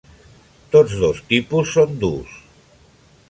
Tots 0.75 0.95
dos 1.03 1.19
tipus 1.33 1.73
són 1.75 1.93
durs. 2.05 2.39